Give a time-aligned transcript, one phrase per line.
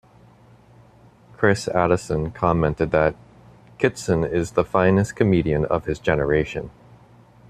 [1.33, 3.13] Chris Addison commented that
[3.77, 6.71] 'Kitson is the finest comedian of his generation'.